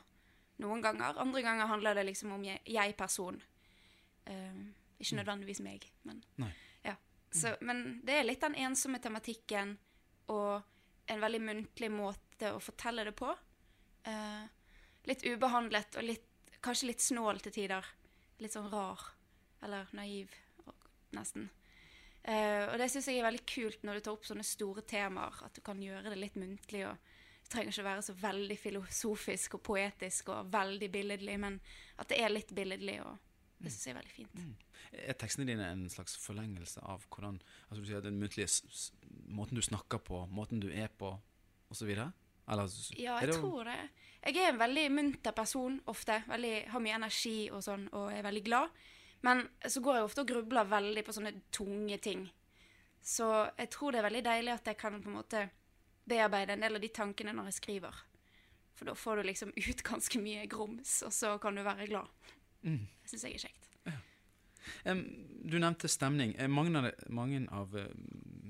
noen 0.60 0.82
ganger. 0.82 1.18
Andre 1.20 1.42
ganger 1.42 1.66
handler 1.68 1.96
det 1.96 2.06
liksom 2.06 2.32
om 2.36 2.44
jeg- 2.44 2.62
jeg-person. 2.66 3.42
Eh, 4.26 4.54
ikke 5.00 5.18
nødvendigvis 5.18 5.60
meg, 5.62 5.92
men 6.04 6.24
ja. 6.86 6.96
Så, 7.32 7.58
men 7.62 8.02
det 8.06 8.14
er 8.20 8.24
litt 8.24 8.42
den 8.42 8.56
ensomme 8.56 9.00
tematikken 9.02 9.78
og 10.30 10.62
en 11.08 11.20
veldig 11.20 11.42
muntlig 11.42 11.90
måte 11.92 12.54
å 12.54 12.60
fortelle 12.62 13.04
det 13.04 13.16
på. 13.16 13.36
Uh, 14.08 14.46
litt 15.06 15.24
ubehandlet 15.26 15.96
og 15.98 16.04
litt, 16.04 16.26
kanskje 16.62 16.88
litt 16.88 17.00
snål 17.02 17.42
til 17.42 17.52
tider. 17.52 17.86
Litt 18.40 18.52
sånn 18.54 18.70
rar. 18.72 19.00
Eller 19.64 19.88
naiv, 19.94 20.30
nesten. 21.12 21.50
Uh, 22.28 22.70
og 22.72 22.78
det 22.80 22.90
syns 22.92 23.08
jeg 23.08 23.20
er 23.20 23.28
veldig 23.28 23.46
kult 23.46 23.84
når 23.84 23.96
du 23.96 24.00
tar 24.06 24.14
opp 24.14 24.24
sånne 24.30 24.46
store 24.48 24.82
temaer. 24.88 25.34
At 25.44 25.54
du 25.56 25.62
kan 25.62 25.82
gjøre 25.82 26.10
det 26.14 26.18
litt 26.22 26.36
muntlig. 26.36 26.86
og 26.88 26.98
trenger 27.50 27.72
ikke 27.74 27.84
være 27.86 28.02
så 28.06 28.14
veldig 28.14 28.58
filosofisk 28.60 29.54
og 29.60 29.64
poetisk 29.64 30.30
og 30.30 30.52
veldig 30.54 30.90
billedlig, 30.92 31.40
men 31.40 31.60
at 32.00 32.08
det 32.10 32.20
er 32.24 32.30
litt 32.34 32.54
billedlig. 32.56 33.00
og 33.06 33.18
Det 33.60 33.72
syns 33.72 33.86
jeg 33.88 33.96
er 33.96 34.00
veldig 34.02 34.16
fint. 34.16 34.64
Er 34.94 35.14
tekstene 35.18 35.48
dine 35.48 35.68
en 35.72 35.88
slags 35.90 36.16
forlengelse 36.18 36.82
av 36.84 37.06
hvordan 37.10 37.40
altså 37.70 37.82
du 37.82 37.88
sier 37.88 38.02
den 38.02 38.20
muntlige 38.20 38.48
måten 39.28 39.56
du 39.56 39.62
snakker 39.62 39.98
på, 40.04 40.26
måten 40.30 40.60
du 40.62 40.70
er 40.72 40.88
på, 40.88 41.14
osv.? 41.72 41.90
Eller 41.90 42.68
Ja, 43.00 43.20
jeg 43.22 43.28
det- 43.30 43.40
tror 43.40 43.64
det. 43.66 43.90
Jeg 44.26 44.36
er 44.38 44.50
en 44.50 44.60
veldig 44.60 44.92
munter 44.92 45.32
person 45.32 45.82
ofte. 45.88 46.24
Veldig, 46.28 46.68
har 46.70 46.80
mye 46.80 46.96
energi 46.96 47.50
og 47.52 47.64
sånn, 47.64 47.88
og 47.94 48.12
er 48.12 48.22
veldig 48.24 48.44
glad. 48.44 48.70
Men 49.22 49.48
så 49.66 49.82
går 49.82 49.96
jeg 49.96 50.04
ofte 50.04 50.22
og 50.22 50.28
grubler 50.28 50.66
veldig 50.68 51.04
på 51.06 51.14
sånne 51.14 51.42
tunge 51.52 51.98
ting. 52.02 52.30
Så 53.02 53.50
jeg 53.58 53.70
tror 53.70 53.92
det 53.92 54.00
er 54.00 54.10
veldig 54.10 54.24
deilig 54.24 54.54
at 54.54 54.66
jeg 54.66 54.78
kan 54.78 55.02
på 55.02 55.08
en 55.08 55.16
måte 55.16 55.50
bearbeide 56.10 56.56
en 56.56 56.66
del 56.66 56.80
av 56.80 56.84
de 56.84 56.92
tankene 56.94 57.36
når 57.36 57.52
jeg 57.52 57.60
skriver. 57.62 58.04
For 58.74 58.90
da 58.90 58.96
får 58.98 59.22
du 59.22 59.30
liksom 59.30 59.54
ut 59.70 59.84
ganske 59.86 60.24
mye 60.24 60.48
grums, 60.52 61.02
og 61.06 61.14
så 61.16 61.38
kan 61.42 61.56
du 61.56 61.64
være 61.66 61.90
glad. 61.92 62.32
Mm. 62.64 62.86
Det 63.04 63.14
syns 63.14 63.28
jeg 63.28 63.38
er 63.38 63.46
kjekt. 63.48 63.70
Em, 64.84 65.28
du 65.44 65.60
nevnte 65.60 65.88
stemning. 65.88 66.36
Eh, 66.36 66.48
Mange 66.48 66.80
av, 66.80 66.90
mange 67.08 67.42
av 67.52 67.76
uh, 67.76 67.88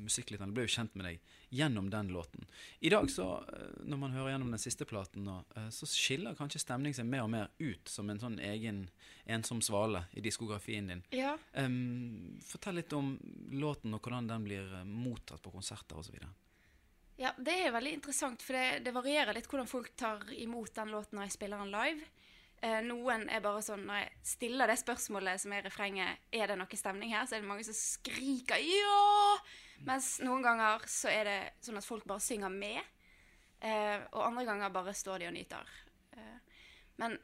musikklytterne 0.04 0.54
ble 0.54 0.68
jo 0.68 0.74
kjent 0.76 0.96
med 0.98 1.08
deg 1.08 1.34
gjennom 1.54 1.90
den 1.94 2.12
låten. 2.14 2.46
I 2.80 2.92
dag, 2.94 3.10
så, 3.12 3.28
uh, 3.48 3.80
når 3.86 4.02
man 4.02 4.16
hører 4.16 4.34
gjennom 4.34 4.54
den 4.54 4.62
siste 4.62 4.88
platen, 4.90 5.26
nå, 5.28 5.40
eh, 5.58 5.70
så 5.74 5.90
skiller 5.90 6.38
kanskje 6.38 6.62
stemning 6.64 6.96
seg 6.96 7.10
mer 7.10 7.26
og 7.26 7.34
mer 7.34 7.50
ut 7.60 7.90
som 7.90 8.10
en 8.10 8.22
sånn 8.22 8.40
egen 8.44 8.86
ensom 9.26 9.62
svale 9.64 10.06
i 10.14 10.24
diskografien 10.26 10.90
din. 10.92 11.04
Ja. 11.16 11.36
Um, 11.58 12.40
fortell 12.46 12.82
litt 12.82 12.94
om 12.94 13.16
låten 13.54 13.94
og 13.96 14.04
hvordan 14.04 14.30
den 14.30 14.48
blir 14.50 14.80
mottatt 14.86 15.44
på 15.44 15.54
konserter 15.54 16.02
osv. 16.02 16.18
Ja, 17.24 17.32
det 17.40 17.54
er 17.56 17.72
veldig 17.72 17.94
interessant, 17.96 18.42
for 18.44 18.58
det, 18.58 18.82
det 18.84 18.92
varierer 18.92 19.36
litt 19.36 19.48
hvordan 19.48 19.70
folk 19.70 19.94
tar 19.96 20.26
imot 20.36 20.74
den 20.76 20.92
låten 20.92 21.16
når 21.16 21.30
jeg 21.30 21.36
spiller 21.38 21.62
den 21.62 21.72
live. 21.72 22.08
Eh, 22.64 22.80
noen 22.84 23.26
er 23.32 23.44
bare 23.44 23.62
sånn 23.64 23.82
Når 23.88 23.98
jeg 24.00 24.12
stiller 24.28 24.72
det 24.72 24.78
spørsmålet 24.80 25.42
som 25.42 25.52
er 25.52 25.66
refrenget 25.66 26.22
Er 26.32 26.48
det 26.48 26.56
noe 26.56 26.78
stemning 26.80 27.12
her, 27.12 27.26
så 27.28 27.36
er 27.36 27.42
det 27.44 27.50
mange 27.50 27.66
som 27.68 27.76
skriker 27.76 28.56
'ja'! 28.56 29.42
Mens 29.84 30.14
noen 30.24 30.44
ganger 30.46 30.86
så 30.88 31.12
er 31.12 31.28
det 31.28 31.40
sånn 31.64 31.80
at 31.80 31.88
folk 31.88 32.06
bare 32.08 32.24
synger 32.24 32.52
med. 32.52 32.80
Eh, 33.60 34.00
og 34.12 34.26
andre 34.30 34.46
ganger 34.48 34.76
bare 34.76 34.94
står 34.96 35.20
de 35.20 35.28
og 35.28 35.36
nyter. 35.36 35.74
Eh, 36.16 36.64
men 37.00 37.18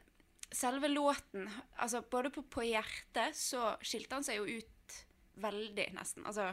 selve 0.52 0.88
låten 0.88 1.48
Altså 1.78 2.02
både 2.02 2.30
på, 2.30 2.42
på 2.42 2.64
hjertet 2.68 3.36
så 3.36 3.76
skilte 3.80 4.16
han 4.16 4.24
seg 4.24 4.40
jo 4.40 4.60
ut 4.60 4.96
veldig, 5.40 5.92
nesten. 5.96 6.26
Altså 6.26 6.50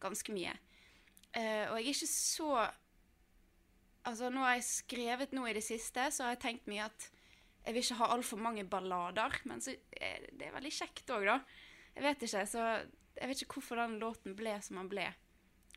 ganske 0.00 0.32
mye. 0.32 0.52
Eh, 1.36 1.68
og 1.70 1.76
jeg 1.78 1.84
er 1.84 1.94
ikke 1.94 2.10
så 2.10 2.54
Altså, 4.08 4.30
nå 4.32 4.42
har 4.44 4.56
jeg 4.56 4.68
skrevet 4.68 5.34
noe 5.36 5.50
i 5.50 5.56
det 5.56 5.64
siste, 5.64 6.06
så 6.14 6.24
har 6.24 6.36
jeg 6.36 6.44
tenkt 6.46 6.70
mye 6.70 6.86
at 6.86 7.08
jeg 7.66 7.76
vil 7.76 7.84
ikke 7.84 7.98
ha 8.00 8.12
altfor 8.14 8.40
mange 8.40 8.64
ballader. 8.64 9.40
Men 9.50 9.60
så 9.64 9.74
er 9.92 10.30
det 10.30 10.48
er 10.48 10.54
veldig 10.56 10.72
kjekt 10.72 11.12
òg, 11.12 11.26
da. 11.28 11.40
Jeg 11.96 12.06
vet 12.06 12.24
ikke, 12.24 12.44
så 12.48 12.68
jeg 13.20 13.28
vet 13.28 13.42
ikke 13.44 13.58
hvorfor 13.58 13.82
den 13.82 13.98
låten 14.00 14.36
ble 14.38 14.54
som 14.64 14.80
den 14.80 14.88
ble. 14.92 15.08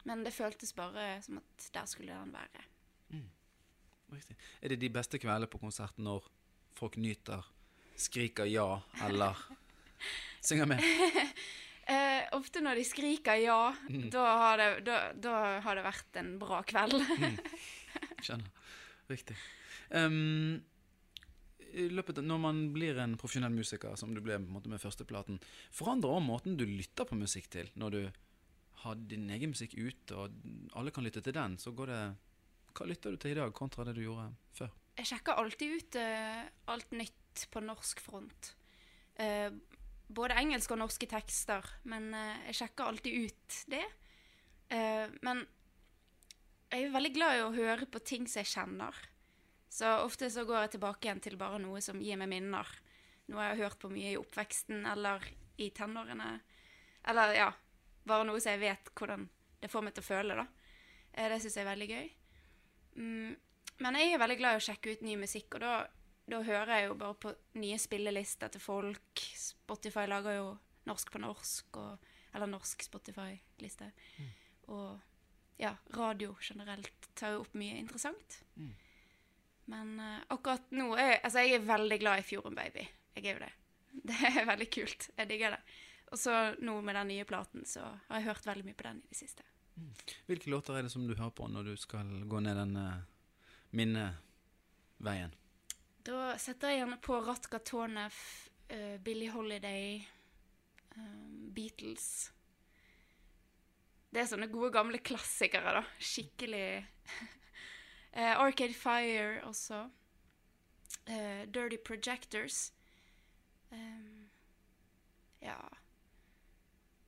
Men 0.07 0.23
det 0.23 0.35
føltes 0.35 0.75
bare 0.75 1.17
som 1.23 1.39
at 1.41 1.67
der 1.75 1.89
skulle 1.89 2.15
den 2.15 2.31
være. 2.35 2.69
Riktig. 4.13 4.35
Er 4.61 4.73
det 4.73 4.79
de 4.83 4.91
beste 4.93 5.19
kveldene 5.19 5.49
på 5.49 5.59
konserten 5.61 6.05
når 6.05 6.27
folk 6.77 6.99
nyter, 7.01 7.45
skriker 7.97 8.45
ja 8.49 8.67
eller 9.07 9.39
synger 10.47 10.69
med? 10.69 10.83
Eh, 11.83 12.21
ofte 12.37 12.61
når 12.63 12.79
de 12.79 12.83
skriker 12.87 13.41
ja, 13.41 13.73
da, 14.13 14.25
har 14.39 14.61
det, 14.61 14.67
da, 14.87 14.99
da 15.19 15.33
har 15.65 15.75
det 15.75 15.85
vært 15.87 16.19
en 16.21 16.29
bra 16.39 16.61
kveld. 16.67 16.95
Skjønner. 18.23 18.71
Riktig. 19.11 19.35
Um, 19.91 20.61
løpet 21.73 22.21
når 22.23 22.41
man 22.41 22.59
blir 22.73 22.99
en 23.01 23.15
profesjonell 23.19 23.53
musiker, 23.53 23.95
som 23.99 24.13
du 24.13 24.21
ble 24.23 24.37
måte 24.41 24.71
med 24.71 24.81
førsteplaten, 24.81 25.39
forandrer 25.73 26.13
også 26.13 26.27
måten 26.27 26.59
du 26.59 26.65
lytter 26.67 27.07
på 27.09 27.17
musikk 27.19 27.49
til. 27.53 27.71
Når 27.79 27.95
du 27.95 28.01
har 28.83 28.99
din 29.09 29.29
egen 29.31 29.53
musikk 29.53 29.75
ute, 29.77 30.15
og 30.15 30.77
alle 30.77 30.93
kan 30.93 31.05
lytte 31.05 31.23
til 31.23 31.35
den, 31.35 31.57
så 31.57 31.73
går 31.75 31.93
det 31.93 32.03
Hva 32.73 32.87
lytter 32.89 33.13
du 33.13 33.19
til 33.21 33.35
i 33.35 33.37
dag, 33.37 33.51
kontra 33.53 33.83
det 33.85 33.93
du 33.93 34.01
gjorde 34.01 34.31
før? 34.57 34.71
Jeg 34.97 35.09
sjekker 35.09 35.37
alltid 35.37 35.73
ut 35.77 35.97
uh, 36.01 36.43
alt 36.73 36.95
nytt 36.97 37.43
på 37.53 37.61
norsk 37.61 38.01
front. 38.01 38.53
Uh, 39.17 39.53
både 40.09 40.37
engelske 40.41 40.73
og 40.73 40.81
norske 40.81 41.05
tekster, 41.09 41.69
men 41.89 42.09
uh, 42.13 42.47
jeg 42.49 42.63
sjekker 42.63 42.89
alltid 42.89 43.27
ut 43.27 43.59
det. 43.73 43.85
Men 45.21 45.43
jeg 46.73 46.87
er 46.87 46.93
veldig 46.93 47.11
glad 47.13 47.37
i 47.37 47.43
å 47.45 47.53
høre 47.53 47.85
på 47.89 48.01
ting 48.01 48.25
som 48.27 48.41
jeg 48.41 48.51
kjenner. 48.53 48.97
Så 49.73 49.89
ofte 50.03 50.29
så 50.29 50.43
går 50.45 50.65
jeg 50.65 50.75
tilbake 50.75 51.07
igjen 51.07 51.21
til 51.23 51.37
bare 51.37 51.59
noe 51.61 51.81
som 51.81 52.01
gir 52.01 52.17
meg 52.19 52.29
minner. 52.29 52.67
Noe 53.29 53.45
jeg 53.45 53.55
har 53.55 53.61
hørt 53.67 53.79
på 53.81 53.89
mye 53.93 54.11
i 54.13 54.19
oppveksten 54.19 54.85
eller 54.89 55.23
i 55.61 55.69
tenårene. 55.73 56.27
Eller 57.09 57.33
ja, 57.37 57.47
bare 58.05 58.27
noe 58.27 58.41
som 58.41 58.53
jeg 58.53 58.61
vet 58.61 58.91
hvordan 58.97 59.25
det 59.63 59.71
får 59.71 59.85
meg 59.85 59.95
til 59.95 60.03
å 60.03 60.09
føle, 60.09 60.37
da. 60.37 60.45
Eh, 61.13 61.29
Det 61.31 61.39
syns 61.41 61.57
jeg 61.57 61.65
er 61.65 61.71
veldig 61.71 61.89
gøy. 61.89 62.09
Mm, 62.97 63.35
men 63.85 63.97
jeg 63.99 64.13
er 64.13 64.21
veldig 64.21 64.37
glad 64.41 64.57
i 64.57 64.61
å 64.61 64.65
sjekke 64.67 64.93
ut 64.93 65.05
ny 65.05 65.15
musikk, 65.21 65.55
og 65.55 65.63
da, 65.63 65.73
da 66.29 66.41
hører 66.43 66.73
jeg 66.75 66.89
jo 66.89 66.97
bare 66.99 67.19
på 67.25 67.33
nye 67.61 67.79
spillelister 67.81 68.51
til 68.53 68.61
folk. 68.61 69.23
Spotify 69.39 70.05
lager 70.09 70.37
jo 70.37 70.49
norsk 70.89 71.13
på 71.13 71.21
norsk, 71.23 71.79
og, 71.79 72.11
eller 72.35 72.51
norsk 72.51 72.83
Spotify-liste. 72.85 73.89
Og 74.67 74.99
ja, 75.57 75.75
radio 75.95 76.35
generelt 76.41 77.09
tar 77.13 77.35
jo 77.35 77.43
opp 77.43 77.53
mye 77.59 77.77
interessant. 77.79 78.39
Men 79.65 79.95
uh, 79.99 80.19
akkurat 80.33 80.71
nå 80.75 80.89
er 80.99 81.19
altså 81.21 81.43
jeg 81.43 81.59
er 81.59 81.67
veldig 81.67 81.99
glad 82.01 82.19
i 82.19 82.27
Fjorden 82.27 82.55
Baby. 82.57 82.85
Jeg 83.15 83.25
er 83.25 83.37
jo 83.37 83.43
det. 83.45 83.53
Det 84.09 84.19
er 84.29 84.47
veldig 84.49 84.69
kult. 84.73 85.09
Jeg 85.17 85.29
digger 85.29 85.53
det. 85.55 85.61
Og 86.13 86.19
så 86.19 86.33
nå 86.61 86.75
med 86.85 86.95
den 86.97 87.11
nye 87.13 87.25
platen, 87.25 87.65
så 87.65 87.85
har 88.07 88.19
jeg 88.19 88.27
hørt 88.27 88.47
veldig 88.47 88.65
mye 88.67 88.77
på 88.77 88.85
den 88.87 88.99
i 89.01 89.09
det 89.09 89.17
siste. 89.17 89.45
Hvilke 90.27 90.51
låter 90.53 90.77
er 90.77 90.85
det 90.85 90.91
som 90.93 91.07
du 91.07 91.15
hører 91.15 91.33
på 91.33 91.47
når 91.49 91.71
du 91.71 91.77
skal 91.79 92.09
gå 92.29 92.41
ned 92.43 92.57
den 92.57 92.75
uh, 92.77 92.99
minneveien? 93.73 95.33
Da 96.05 96.35
setter 96.41 96.73
jeg 96.73 96.83
gjerne 96.83 96.99
på 97.01 97.17
Ratka 97.25 97.61
Tonef, 97.65 98.19
uh, 98.69 98.97
Billie 99.01 99.31
Holiday, 99.33 100.03
um, 100.97 101.49
Beatles. 101.55 102.31
Det 104.13 104.21
er 104.21 104.29
sånne 104.29 104.49
gode, 104.51 104.69
gamle 104.75 104.99
klassikere, 105.01 105.73
da. 105.79 105.81
Skikkelig 105.97 106.67
uh, 108.13 108.33
Arcade 108.43 108.75
Fire 108.77 109.41
også. 109.49 109.87
Uh, 111.07 111.43
Dirty 111.49 111.79
Projectors. 111.81 112.67
Um, 113.73 114.29
ja 115.41 115.57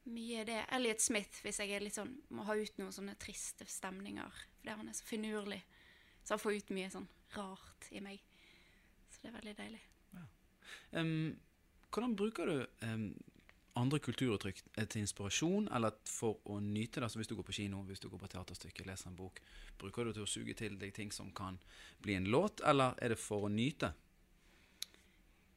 Mye 0.06 0.44
det. 0.46 0.60
Elliot 0.74 1.02
Smith, 1.02 1.42
hvis 1.42 1.60
jeg 1.62 1.92
sånn, 1.94 2.12
må 2.30 2.46
ha 2.46 2.56
ut 2.58 2.78
noen 2.78 2.94
sånne 2.94 3.16
triste 3.22 3.66
stemninger. 3.70 4.42
Fordi 4.60 4.76
han 4.78 4.90
er 4.90 4.98
så 4.98 5.06
finurlig. 5.08 5.62
Så 6.22 6.36
han 6.36 6.42
får 6.42 6.60
ut 6.60 6.74
mye 6.78 6.92
sånn 6.94 7.08
rart 7.34 7.88
i 7.90 8.02
meg. 8.06 8.22
Så 9.10 9.24
det 9.24 9.32
er 9.32 9.38
veldig 9.40 9.56
deilig. 9.58 9.82
Em, 10.96 11.10
hvordan 11.90 12.14
bruker 12.18 12.50
du 12.50 12.86
em, 12.86 13.08
andre 13.80 14.00
kulturuttrykk 14.00 14.62
til 14.78 15.02
inspirasjon, 15.02 15.68
eller 15.76 15.96
for 16.10 16.40
å 16.52 16.60
nyte 16.64 17.02
det? 17.04 17.10
Så 17.12 17.20
hvis 17.20 17.30
du 17.30 17.36
går 17.38 17.48
på 17.48 17.56
kino, 17.58 17.84
hvis 17.88 18.02
du 18.04 18.08
går 18.10 18.22
på 18.22 18.30
teaterstykke, 18.32 18.86
leser 18.88 19.12
en 19.12 19.18
bok, 19.20 19.42
bruker 19.82 20.08
du 20.08 20.16
til 20.16 20.26
å 20.26 20.30
suge 20.30 20.56
til 20.58 20.78
deg 20.82 20.94
ting 20.96 21.12
som 21.12 21.32
kan 21.36 21.60
bli 22.04 22.18
en 22.18 22.30
låt, 22.32 22.64
eller 22.64 22.98
er 23.04 23.16
det 23.16 23.20
for 23.22 23.48
å 23.48 23.52
nyte? 23.52 23.92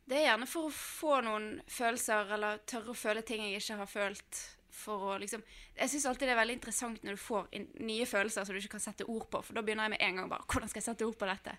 Det 0.09 0.17
er 0.17 0.31
gjerne 0.31 0.49
for 0.49 0.69
å 0.69 0.75
få 0.75 1.21
noen 1.27 1.49
følelser, 1.69 2.35
eller 2.39 2.63
tørre 2.69 2.95
å 2.95 2.97
føle 2.97 3.25
ting 3.27 3.45
jeg 3.45 3.61
ikke 3.61 3.83
har 3.83 3.93
følt. 3.93 4.43
For 4.79 5.09
å 5.09 5.15
liksom 5.19 5.41
Jeg 5.75 5.91
syns 5.91 6.05
alltid 6.07 6.29
det 6.29 6.35
er 6.35 6.39
veldig 6.39 6.55
interessant 6.55 7.03
når 7.03 7.17
du 7.17 7.21
får 7.23 7.47
nye 7.83 8.05
følelser 8.07 8.45
som 8.45 8.55
du 8.55 8.61
ikke 8.61 8.77
kan 8.77 8.85
sette 8.85 9.07
ord 9.09 9.25
på, 9.33 9.41
for 9.43 9.57
da 9.57 9.65
begynner 9.65 9.89
jeg 9.89 9.95
med 9.97 10.05
en 10.05 10.21
gang 10.21 10.29
bare 10.31 10.47
Hvordan 10.47 10.71
skal 10.71 10.83
jeg 10.83 10.87
sette 10.91 11.09
ord 11.09 11.17
på 11.19 11.27
dette? 11.27 11.55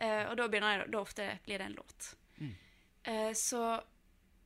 Uh, 0.00 0.24
og 0.30 0.34
da 0.40 0.46
begynner 0.48 0.74
jeg, 0.74 0.88
da 0.94 1.02
ofte 1.02 1.28
blir 1.44 1.60
det 1.60 1.68
en 1.68 1.76
låt. 1.78 2.08
Eh, 3.08 3.32
så 3.32 3.80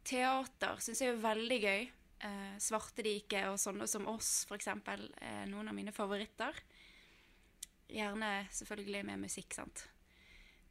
teater 0.06 0.80
syns 0.82 1.02
jeg 1.02 1.14
er 1.14 1.23
veldig 1.23 1.59
gøy. 1.62 1.88
Eh, 2.23 2.52
Svartedike 2.62 3.47
og 3.50 3.59
sånne 3.59 3.88
som 3.90 4.06
oss, 4.11 4.44
eksempel, 4.54 5.09
er 5.23 5.49
noen 5.50 5.71
av 5.71 5.76
mine 5.76 5.94
favoritter. 5.94 6.59
Gjerne 7.92 8.30
selvfølgelig 8.54 9.02
med 9.09 9.25
musikk, 9.25 9.56
sant. 9.59 9.87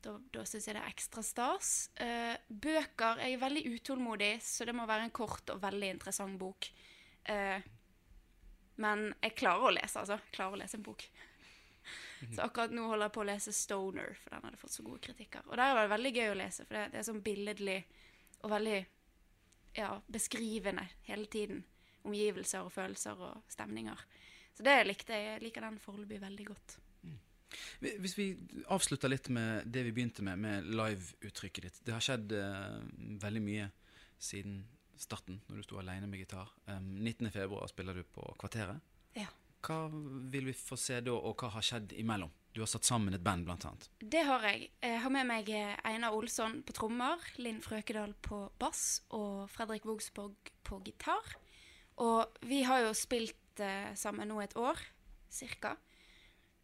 Da, 0.01 0.15
da 0.33 0.45
syns 0.49 0.65
jeg 0.65 0.77
det 0.77 0.81
er 0.81 0.93
ekstra 0.93 1.21
stas. 1.25 1.73
Eh, 2.01 2.33
bøker 2.47 3.21
Jeg 3.21 3.35
er 3.35 3.43
veldig 3.43 3.65
utålmodig, 3.75 4.31
så 4.41 4.65
det 4.65 4.73
må 4.77 4.87
være 4.89 5.09
en 5.09 5.13
kort 5.13 5.51
og 5.53 5.61
veldig 5.61 5.91
interessant 5.97 6.39
bok. 6.41 6.71
Eh, 7.29 7.67
men 8.81 9.11
jeg 9.21 9.35
klarer 9.37 9.67
å 9.67 9.75
lese, 9.75 9.99
altså. 10.01 10.17
Jeg 10.17 10.37
klarer 10.37 10.57
å 10.57 10.61
lese 10.63 10.79
en 10.79 10.87
bok. 10.87 11.05
Så 12.31 12.41
akkurat 12.45 12.73
nå 12.73 12.85
holder 12.87 13.07
jeg 13.09 13.13
på 13.15 13.21
å 13.23 13.27
lese 13.27 13.53
Stoner, 13.55 14.15
for 14.21 14.33
den 14.33 14.47
hadde 14.47 14.61
fått 14.61 14.73
så 14.75 14.85
gode 14.85 15.01
kritikker. 15.05 15.45
Og 15.49 15.57
der 15.57 15.75
var 15.75 15.85
det 15.85 15.93
veldig 15.93 16.11
gøy 16.15 16.31
å 16.31 16.39
lese, 16.39 16.65
for 16.65 16.77
det, 16.77 16.87
det 16.93 17.01
er 17.01 17.07
sånn 17.07 17.23
billedlig 17.25 17.77
og 18.41 18.51
veldig 18.53 18.79
ja, 19.77 20.01
beskrivende 20.11 20.87
hele 21.07 21.25
tiden. 21.31 21.63
Omgivelser 22.03 22.65
og 22.65 22.71
følelser 22.73 23.19
og 23.21 23.43
stemninger. 23.53 23.99
Så 24.57 24.63
det 24.65 24.79
likte 24.87 25.13
jeg. 25.13 25.25
Jeg 25.35 25.43
liker 25.45 25.61
den 25.67 25.77
foreløpig 25.79 26.21
veldig 26.21 26.45
godt. 26.49 26.77
Hvi- 27.81 27.97
Hvis 27.99 28.15
vi 28.17 28.25
avslutter 28.71 29.09
litt 29.11 29.27
med 29.29 29.65
det 29.71 29.83
vi 29.85 29.91
begynte 29.91 30.23
med, 30.23 30.39
med 30.39 30.65
live-uttrykket 30.71 31.63
ditt. 31.67 31.79
Det 31.85 31.93
har 31.93 32.03
skjedd 32.03 32.31
uh, 32.31 32.79
veldig 33.21 33.41
mye 33.43 33.69
siden 34.21 34.61
starten, 35.01 35.41
når 35.49 35.57
du 35.61 35.63
sto 35.67 35.79
alene 35.81 36.07
med 36.07 36.19
gitar. 36.23 36.49
Um, 36.67 36.91
19. 37.03 37.29
februar 37.33 37.67
spiller 37.71 37.93
du 37.97 38.03
på 38.03 38.23
Kvarteret. 38.39 38.79
Ja. 39.17 39.27
Hva 39.61 39.81
vil 40.31 40.47
vi 40.49 40.53
få 40.57 40.77
se 40.79 41.01
da, 41.05 41.13
og 41.13 41.35
hva 41.41 41.49
har 41.53 41.61
skjedd 41.65 41.93
imellom? 42.01 42.31
Du 42.51 42.59
har 42.59 42.67
satt 42.67 42.83
sammen 42.83 43.15
et 43.15 43.23
band, 43.23 43.45
blant 43.47 43.63
annet. 43.67 43.85
Det 44.03 44.25
har 44.27 44.43
jeg. 44.43 44.65
Jeg 44.83 44.99
har 45.03 45.13
med 45.13 45.27
meg 45.29 45.49
eh, 45.55 45.75
Einar 45.87 46.15
Olsson 46.17 46.57
på 46.67 46.75
trommer, 46.75 47.21
Linn 47.39 47.61
Frøkedal 47.63 48.11
på 48.19 48.43
bass 48.59 49.05
og 49.15 49.45
Fredrik 49.53 49.87
Vågsborg 49.87 50.51
på 50.67 50.81
gitar. 50.83 51.37
Og 52.03 52.43
vi 52.43 52.59
har 52.67 52.83
jo 52.83 52.91
spilt 52.97 53.61
eh, 53.63 53.93
sammen 53.95 54.27
nå 54.27 54.41
et 54.43 54.57
år, 54.59 54.79
cirka. 55.31 55.77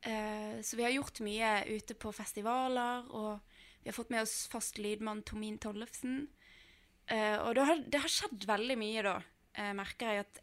Eh, 0.04 0.60
så 0.60 0.76
vi 0.76 0.84
har 0.84 0.92
gjort 0.98 1.24
mye 1.24 1.54
ute 1.72 1.96
på 1.96 2.12
festivaler, 2.16 3.08
og 3.08 3.40
vi 3.80 3.88
har 3.88 3.96
fått 3.96 4.12
med 4.12 4.26
oss 4.26 4.42
fast 4.52 4.82
lydmann 4.84 5.24
Tomin 5.24 5.56
Tollefsen. 5.62 6.26
Og 7.08 7.54
det 7.56 7.64
har, 7.64 7.82
det 7.88 8.00
har 8.04 8.12
skjedd 8.12 8.44
veldig 8.50 8.76
mye 8.76 9.04
da, 9.06 9.14
merker 9.78 10.10
jeg 10.12 10.24
at 10.26 10.40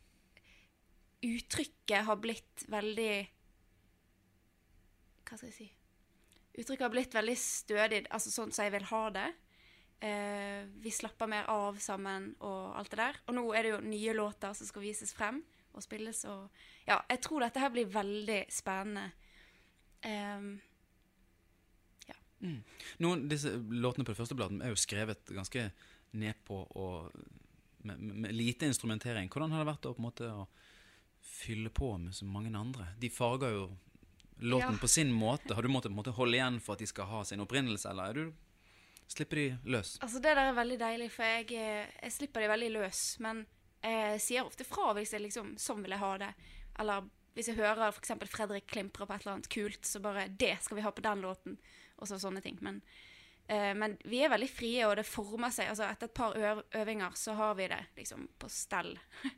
uttrykket 1.29 2.07
har 2.07 2.17
blitt 2.23 2.65
veldig 2.73 3.11
Hva 5.25 5.39
skal 5.39 5.51
jeg 5.51 5.57
si 5.57 5.71
Uttrykket 6.55 6.85
har 6.87 6.93
blitt 6.93 7.15
veldig 7.17 7.35
stødig, 7.35 8.05
altså 8.15 8.31
sånn 8.31 8.53
som 8.55 8.63
jeg 8.63 8.71
vil 8.77 8.85
ha 8.87 9.01
det. 9.11 9.31
Eh, 10.07 10.61
vi 10.85 10.93
slapper 10.95 11.27
mer 11.27 11.49
av 11.51 11.81
sammen 11.83 12.29
og 12.47 12.77
alt 12.79 12.93
det 12.93 13.01
der. 13.01 13.19
Og 13.27 13.35
nå 13.35 13.43
er 13.51 13.67
det 13.67 13.73
jo 13.73 13.81
nye 13.83 14.15
låter 14.15 14.55
som 14.55 14.69
skal 14.69 14.85
vises 14.85 15.11
frem 15.17 15.41
og 15.75 15.83
spilles. 15.83 16.23
Og 16.31 16.47
ja, 16.87 17.01
jeg 17.11 17.23
tror 17.27 17.43
dette 17.43 17.63
her 17.63 17.73
blir 17.75 17.91
veldig 17.91 18.39
spennende. 18.55 19.09
Um, 20.05 20.51
ja. 22.07 22.19
Mm. 22.45 22.61
Noen 23.03 23.27
disse 23.31 23.55
låtene 23.57 24.05
på 24.05 24.13
det 24.13 24.21
første 24.21 24.37
bladet 24.39 24.61
er 24.63 24.75
jo 24.75 24.79
skrevet 24.79 25.33
ganske 25.33 25.65
nedpå 26.15 26.61
og 26.79 27.17
med, 27.85 27.99
med, 27.99 28.31
lite 28.37 28.69
instrumentering. 28.69 29.31
Hvordan 29.33 29.53
har 29.53 29.65
det 29.65 29.73
vært 29.73 29.89
å, 29.89 29.95
på 29.97 30.03
en 30.03 30.07
måte, 30.07 30.31
å 30.31 30.47
fylle 31.25 31.73
på 31.75 31.95
med 31.99 32.15
så 32.17 32.29
mange 32.29 32.53
andre? 32.57 32.93
De 33.01 33.11
farger 33.13 33.57
jo 33.57 33.67
låten 34.37 34.75
ja. 34.75 34.81
på 34.81 34.89
sin 34.89 35.13
måte? 35.13 35.55
Har 35.55 35.63
du 35.63 35.69
måttet 35.69 35.93
måte, 35.93 36.15
holde 36.15 36.39
igjen 36.39 36.61
for 36.61 36.75
at 36.75 36.83
de 36.83 36.89
skal 36.91 37.09
ha 37.11 37.25
sin 37.25 37.43
opprinnelse, 37.45 37.91
eller 37.91 38.11
er 38.11 38.15
du 38.19 38.33
slipper 39.11 39.41
de 39.41 39.47
løs? 39.65 39.97
Altså 40.03 40.23
Det 40.23 40.35
der 40.35 40.49
er 40.49 40.57
veldig 40.57 40.79
deilig, 40.81 41.11
for 41.13 41.29
jeg, 41.29 41.51
jeg 42.03 42.13
slipper 42.13 42.45
de 42.45 42.51
veldig 42.55 42.71
løs. 42.79 43.03
Men 43.25 43.45
jeg 43.85 44.21
sier 44.25 44.47
ofte 44.47 44.67
fra 44.67 44.93
hvis 44.97 45.13
jeg 45.15 45.25
liksom 45.27 45.55
sånn 45.61 45.85
vil 45.85 45.95
jeg 45.97 46.03
ha 46.03 46.13
det. 46.23 46.33
Eller 46.81 47.09
hvis 47.35 47.51
jeg 47.51 47.59
hører 47.59 47.91
f.eks. 47.91 48.15
Fredrik 48.31 48.69
klimpre 48.71 49.07
på 49.07 49.15
et 49.15 49.25
eller 49.25 49.37
annet 49.37 49.51
kult, 49.53 49.83
så 49.87 50.01
bare 50.03 50.29
det 50.29 50.57
skal 50.65 50.79
vi 50.79 50.87
ha 50.87 50.93
på 50.95 51.05
den 51.05 51.25
låten. 51.25 51.59
Og 51.99 52.09
så 52.11 52.19
sånne 52.23 52.43
ting. 52.43 52.59
Men, 52.65 52.81
eh, 53.47 53.73
men 53.77 53.97
vi 54.07 54.23
er 54.25 54.33
veldig 54.33 54.51
frie, 54.51 54.87
og 54.87 54.97
det 54.99 55.07
former 55.09 55.53
seg. 55.55 55.71
Altså 55.73 55.87
Etter 55.89 56.11
et 56.11 56.17
par 56.17 56.39
øv 56.39 56.65
øvinger 56.75 57.19
så 57.19 57.37
har 57.39 57.57
vi 57.59 57.69
det 57.71 57.83
liksom 57.99 58.29
på 58.39 58.51
stell. 58.51 58.95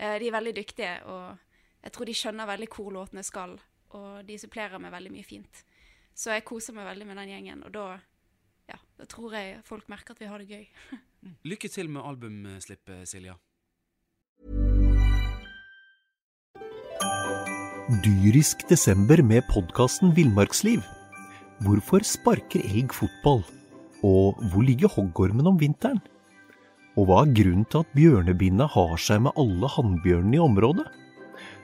eh, 0.00 0.16
de 0.20 0.28
er 0.28 0.36
veldig 0.36 0.56
dyktige, 0.56 0.94
og 1.08 1.82
jeg 1.82 1.96
tror 1.96 2.08
de 2.08 2.16
skjønner 2.16 2.50
veldig 2.50 2.70
hvor 2.74 2.92
låtene 2.92 3.24
skal 3.24 3.56
og 3.96 4.24
de 4.28 4.38
supplerer 4.40 4.80
med 4.82 4.92
veldig 4.94 5.12
mye 5.14 5.26
fint. 5.26 5.62
Så 6.14 6.34
jeg 6.34 6.46
koser 6.48 6.76
meg 6.76 6.88
veldig 6.90 7.06
med 7.08 7.20
den 7.20 7.30
gjengen, 7.32 7.62
og 7.66 7.72
da, 7.74 7.84
ja, 8.70 8.78
da 8.98 9.06
tror 9.08 9.36
jeg 9.38 9.60
folk 9.66 9.86
merker 9.92 10.16
at 10.16 10.20
vi 10.22 10.28
har 10.30 10.42
det 10.42 10.50
gøy. 10.50 10.66
Lykke 11.50 11.70
til 11.72 11.90
med 11.92 12.04
albumslippet, 12.04 13.08
Silja. 13.08 13.36
Dyrisk 18.04 18.68
desember 18.70 19.18
med 19.26 19.42
podkasten 19.50 20.12
Villmarksliv. 20.14 20.84
Hvorfor 21.64 22.04
sparker 22.06 22.62
elg 22.62 22.94
fotball? 22.94 23.42
Og 24.06 24.38
hvor 24.52 24.64
ligger 24.64 24.92
hoggormen 24.94 25.48
om 25.50 25.58
vinteren? 25.60 25.98
Og 26.94 27.08
hva 27.08 27.24
er 27.24 27.34
grunnen 27.34 27.66
til 27.66 27.82
at 27.82 27.90
bjørnebinna 27.96 28.68
har 28.70 28.94
seg 29.02 29.24
med 29.26 29.36
alle 29.40 29.68
hannbjørnene 29.74 30.38
i 30.38 30.42
området? 30.44 30.86